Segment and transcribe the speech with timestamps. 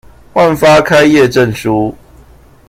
[0.33, 1.93] 換發開業證書